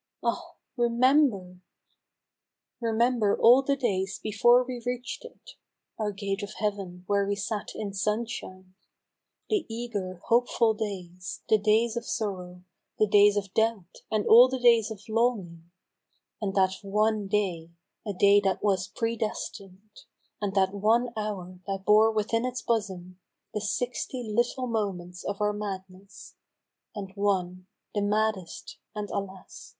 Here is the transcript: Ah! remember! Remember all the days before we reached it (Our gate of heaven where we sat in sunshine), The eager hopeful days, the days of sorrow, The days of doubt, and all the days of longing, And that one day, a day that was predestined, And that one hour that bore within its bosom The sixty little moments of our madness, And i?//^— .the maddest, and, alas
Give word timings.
Ah! 0.25 0.55
remember! 0.77 1.59
Remember 2.79 3.39
all 3.39 3.61
the 3.61 3.75
days 3.75 4.17
before 4.19 4.63
we 4.63 4.81
reached 4.83 5.23
it 5.23 5.51
(Our 5.99 6.11
gate 6.11 6.41
of 6.41 6.53
heaven 6.55 7.03
where 7.05 7.27
we 7.27 7.35
sat 7.35 7.75
in 7.75 7.93
sunshine), 7.93 8.73
The 9.51 9.67
eager 9.69 10.19
hopeful 10.25 10.73
days, 10.73 11.43
the 11.49 11.59
days 11.59 11.95
of 11.95 12.07
sorrow, 12.07 12.63
The 12.97 13.05
days 13.05 13.37
of 13.37 13.53
doubt, 13.53 13.97
and 14.09 14.25
all 14.25 14.47
the 14.49 14.57
days 14.57 14.89
of 14.89 15.03
longing, 15.07 15.69
And 16.41 16.55
that 16.55 16.77
one 16.81 17.27
day, 17.27 17.69
a 18.03 18.13
day 18.13 18.39
that 18.43 18.63
was 18.63 18.87
predestined, 18.87 20.05
And 20.41 20.55
that 20.55 20.73
one 20.73 21.09
hour 21.15 21.59
that 21.67 21.85
bore 21.85 22.11
within 22.11 22.43
its 22.43 22.63
bosom 22.63 23.19
The 23.53 23.61
sixty 23.61 24.23
little 24.23 24.65
moments 24.65 25.23
of 25.23 25.39
our 25.41 25.53
madness, 25.53 26.37
And 26.95 27.11
i?//^— 27.11 27.65
.the 27.93 28.01
maddest, 28.01 28.79
and, 28.95 29.07
alas 29.11 29.69